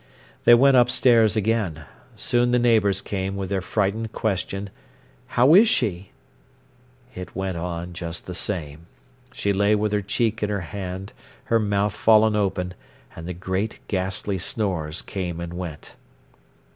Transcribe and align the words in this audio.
They 0.45 0.55
went 0.55 0.77
upstairs 0.77 1.35
again. 1.37 1.83
Soon 2.15 2.49
the 2.49 2.57
neighbours 2.57 3.03
came 3.03 3.35
with 3.35 3.49
their 3.49 3.61
frightened 3.61 4.13
question: 4.13 4.71
"How 5.37 5.53
is 5.53 5.69
she?" 5.69 6.09
It 7.13 7.35
went 7.35 7.55
on 7.57 7.93
just 7.93 8.25
the 8.25 8.33
same. 8.33 8.87
She 9.31 9.53
lay 9.53 9.75
with 9.75 9.91
her 9.91 10.01
cheek 10.01 10.41
in 10.41 10.49
her 10.49 10.61
hand, 10.61 11.13
her 11.43 11.59
mouth 11.59 11.93
fallen 11.93 12.35
open, 12.35 12.73
and 13.15 13.27
the 13.27 13.35
great, 13.35 13.77
ghastly 13.87 14.39
snores 14.39 15.03
came 15.03 15.39
and 15.39 15.53
went. 15.53 15.95